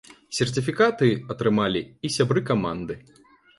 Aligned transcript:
Сертыфікаты 0.37 1.09
атрымалі 1.35 1.81
і 2.09 2.13
сябры 2.17 2.45
каманды. 2.51 3.01